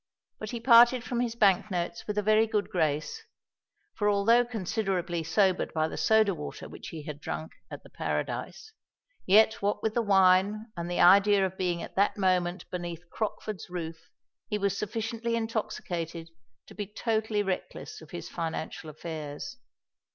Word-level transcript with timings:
But 0.39 0.49
he 0.49 0.59
parted 0.59 1.03
from 1.03 1.19
his 1.19 1.35
bank 1.35 1.69
notes 1.69 2.07
with 2.07 2.17
a 2.17 2.23
very 2.23 2.47
good 2.47 2.71
grace; 2.71 3.21
for, 3.93 4.09
although 4.09 4.43
considerably 4.43 5.21
sobered 5.23 5.71
by 5.75 5.87
the 5.87 5.95
soda 5.95 6.33
water 6.33 6.67
which 6.67 6.87
he 6.87 7.03
had 7.03 7.21
drunk 7.21 7.51
at 7.69 7.83
the 7.83 7.89
Paradise, 7.91 8.73
yet 9.27 9.61
what 9.61 9.83
with 9.83 9.93
the 9.93 10.01
wine 10.01 10.71
and 10.75 10.89
the 10.89 10.99
idea 10.99 11.45
of 11.45 11.55
being 11.55 11.83
at 11.83 11.95
that 11.97 12.17
moment 12.17 12.67
beneath 12.71 13.07
Crockford's 13.11 13.69
roof, 13.69 14.09
he 14.47 14.57
was 14.57 14.75
sufficiently 14.75 15.35
intoxicated 15.35 16.31
to 16.65 16.73
be 16.73 16.87
totally 16.87 17.43
reckless 17.43 18.01
of 18.01 18.09
his 18.09 18.27
financial 18.27 18.89
affairs. 18.89 19.57